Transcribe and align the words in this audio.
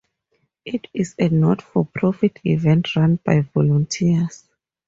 It 0.65 0.87
is 0.95 1.13
a 1.19 1.29
not 1.29 1.61
for 1.61 1.85
profit 1.85 2.39
event 2.43 2.95
run 2.95 3.19
by 3.23 3.41
volunteers. 3.41 4.47